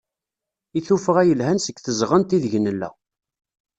[0.77, 2.89] I tuffɣa yelhan seg tezɣent ideg nella.